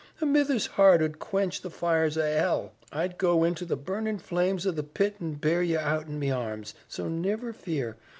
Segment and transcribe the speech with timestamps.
[0.19, 2.71] A mither's heart ud quench the fires o' hell.
[2.91, 6.31] I'd go inter the burnin' flames o' the pit an' bear ye out in me
[6.31, 6.73] arms.
[6.87, 7.97] So niver fear.